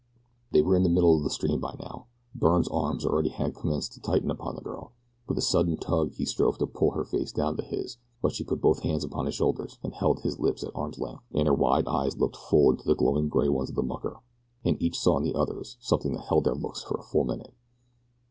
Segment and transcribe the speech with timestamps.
[0.51, 2.07] They were in the middle of the stream now.
[2.33, 4.93] Byrne's arms already had commenced to tighten upon the girl.
[5.27, 8.43] With a sudden tug he strove to pull her face down to his; but she
[8.43, 11.21] put both hands upon his shoulders and held his lips at arms' length.
[11.35, 14.17] And her wide eyes looked full into the glowing gray ones of the mucker.
[14.65, 17.53] And each saw in the other's something that held their looks for a full minute.